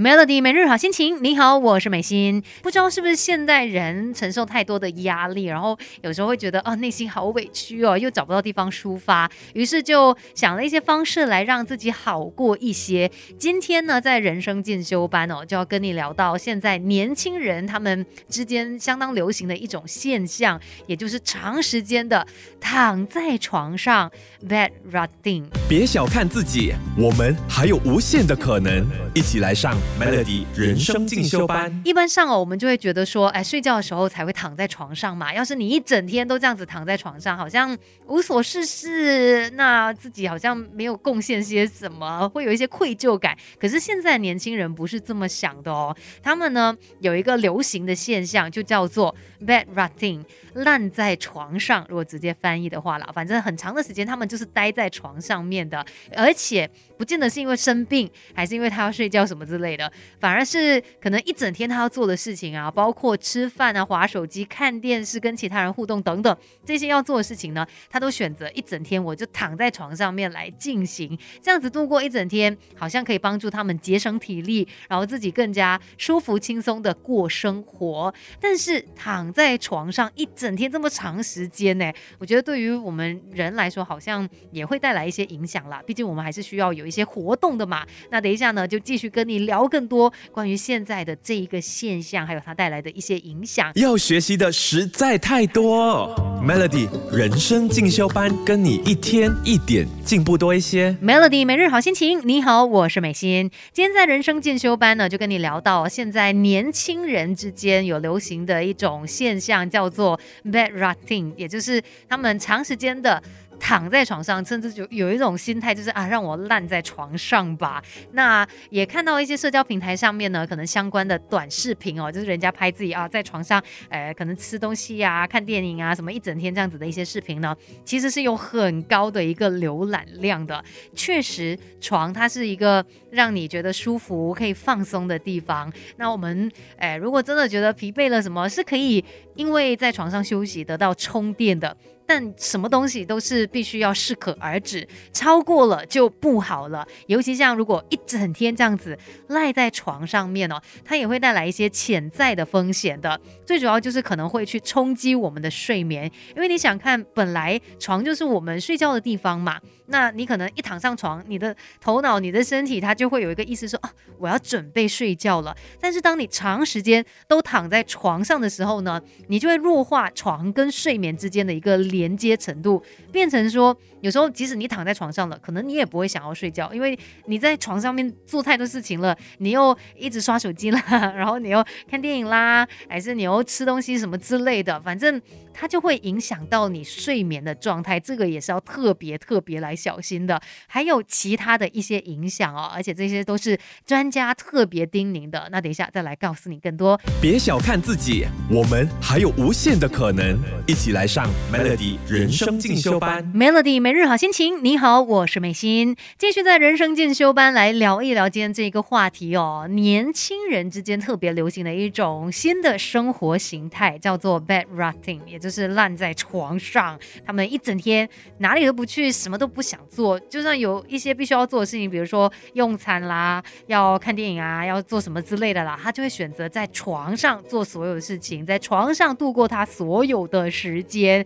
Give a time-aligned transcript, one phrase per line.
[0.00, 2.40] Melody 每日好心情，你好，我是美心。
[2.62, 13.10] 不知道是不是现代人承受太多的压力，然后有时候会觉得啊内心好委屈哦，又找不到地方抒发，于是就想了一些方式来让自己好过一些。
[13.36, 22.24] 今天呢，在人生进修班哦，就要跟你聊到现在年轻人他们之间相当流行的一种现象，也就是长时间的
[22.60, 24.08] 躺在床上
[24.48, 25.46] bed rotting。
[25.68, 29.76] 别小看自己，我们还有无限的可能，一起来上。
[29.96, 35.32] Melody 人生进修班，一般上哦，我们就会觉得说，哎，睡觉的时候才会躺在床上嘛。
[35.32, 37.76] 要是你一整天都这样子躺在床上，好像
[38.06, 43.36] 无所事事，那自己好像没有贡献些什么，会有一些愧疚感。
[43.58, 50.24] 可是现在年轻人不是这么想的哦，他们呢有一个流行的现象，就叫做 bed rotting，
[50.54, 51.86] 烂在床上。
[51.88, 55.84] 如果直接翻译的话啦，反正很长的时间他们就是待在床上面的，
[56.16, 59.76] 而且不见得是因为生病，还是因为他要睡觉什么之类。
[59.76, 78.12] 的，的反而是可能一整天他要做的事情啊，包括吃饭啊、划手机、看电视、跟其他人互动等等这些要做的事情呢，他都选择一整天我就躺在床上面来进行，这样子度过一整天，好像可以帮助他们节省体力，然后自己更加舒服轻松的过生活。
[78.40, 85.80] 但是躺在床上一整天这么长时间呢，我觉得对于我们人来说，好像也会带来一些影响啦。
[85.86, 87.86] 毕竟我们还是需要有一些活动的嘛。
[88.10, 89.67] 那等一下呢，就继续跟你聊。
[89.68, 96.14] 更多关于现在的这一个现象，还有它带来的一些影响，要学习的实在太多。
[96.42, 100.96] Melody 人生进修班，跟你一天一点进步多一些。
[101.02, 103.50] Melody 每日好心情，你好，我是美心。
[103.72, 113.22] 今天在人生进修班呢，就跟你聊到现在年轻人之间有流行的一种现象，叫做 bed rotting，也就是他们长时间的。
[113.58, 117.82] 躺在床上，甚至就有一种心态，就是啊，让我烂在床上吧。
[118.12, 127.54] 那也看到一些社交平台上面呢，可能相关的短视频哦，就是人家拍自己啊在床上，呃，可能吃东西呀、看电影啊，什么一整天这样子的一些视频呢，
[127.84, 130.64] 其实是有很高的一个浏览量的。
[130.94, 135.72] 确实，床它是一个让你觉得舒服、可以放松的地方。
[135.96, 139.04] 那我们，哎，如果真的觉得疲惫了，什么是可以
[139.34, 141.76] 因为在床上休息得到充电的？
[142.08, 146.88] 但什么东西都是必须要适可而止，超过了就不好了。
[147.06, 153.20] 尤其像如果一整天这样子赖在床上面哦，它也会带来一些潜在的风险的。
[153.44, 159.60] 最主要就是可能会去冲击我们的睡眠，因为你想看，本来床就是我们睡觉的地方嘛。
[159.90, 165.56] 那你可能一躺上床，你的头脑、你的身体，它就会有一个意思说啊，我要准备睡觉了。
[165.80, 180.80] 但是当你长时间都躺在床上的时候呢，你就会弱化床跟睡眠之间的一个连接程度，变成说，有时候即使你躺在床上了，可能你也不会想要睡觉，因为你在床上面做太多事情了，你又一直刷手机啦，
[181.16, 185.20] 然后你又看电影啦，还是你又吃东西什么之类的，反正
[185.52, 189.74] 它就会影响到你睡眠的状态，这个也是要特别特别来。
[189.78, 195.48] 小心的，还有其他的一些影响哦，而且这些都是专家特别叮咛的。
[195.52, 197.00] 那等一下再来告诉你更多。
[197.22, 200.36] 别小看自己，我们还有无限的可能。
[200.66, 203.24] 一起来上 Melody 人生进修班。
[203.32, 209.68] Melody 每日好心情，你好，我是美心，继续在人生进修班来聊一聊今天这个话题哦。
[209.70, 216.98] 年轻人之间特别流行的一种新的生活形态，叫做 bed rotting，也就是烂在床上。
[217.24, 219.62] 他们一整天哪里都不去，什么都不。
[219.68, 231.22] 想做，就算有一些必须要做的事情，比如说用餐啦，要看电影啊，要做什么之类的啦，他就会选择在床上做所有的事情，在床上度过他所有的时间，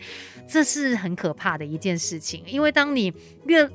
[0.53, 3.11] 这是很可怕的一件事情，因为当你
[3.47, 3.67] 越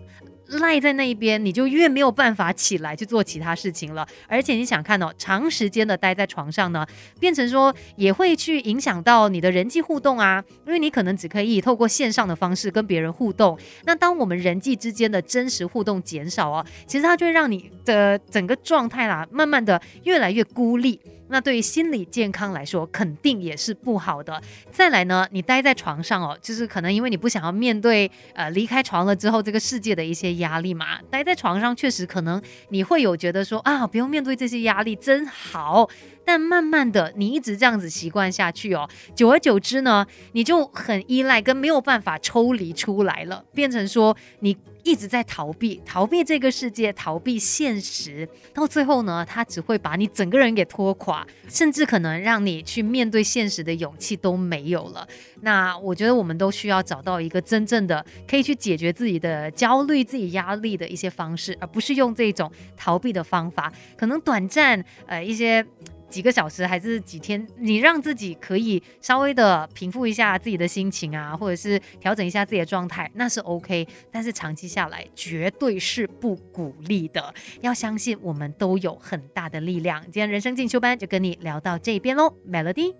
[0.59, 4.07] 赖在那一边，你就越没有办法起来去做其他事情了。
[4.27, 6.85] 而且你想看哦，长时间的待在床上呢，
[7.19, 13.57] 变成说也会去影响到你的人际互动啊，因为你可能只可以透过线上的方式跟别人互动。
[13.85, 21.01] 那当我们人际之间的真实互动减少哦，其实它就会让你的整个状态啦，慢慢的越来越孤立。
[21.29, 24.41] 那对于心理健康来说，肯定也是不好的。
[24.71, 30.99] 再来呢，你待在床上哦，就是可能因为你不想要面对呃离开床了之后这个世界的一些压力嘛。
[31.09, 35.89] 待在床上确实可能你会有觉得说啊，不用面对这些压力真好。
[36.25, 44.57] 但慢慢的，你一直这样子习惯下去哦，久而久之呢，你就很依赖跟没有办法抽离出来了，变成说你。
[44.83, 51.16] 一直在逃避，逃避这个世界，逃避现实，到最后呢，它只会把你整个人给拖垮，
[51.47, 55.07] 甚至可能让你去面对现实的勇气都没有了。
[55.41, 65.65] 那我觉得我们都需要找到一个真正的可以去解决自己的焦虑、自己压力的一些方式，而不是用这种逃避的方法，可能短暂呃一些。
[66.09, 73.87] 几个小时还是几天，你让自己可以稍微的平复一下自己的心情啊，或者是调整一下自己的状态，那是 OK。
[74.11, 77.33] 但是长期下来绝对是不鼓励的。
[77.61, 80.01] 要相信我们都有很大的力量。
[80.03, 82.97] 今天人生进修班就跟你聊到这边喽，Melody。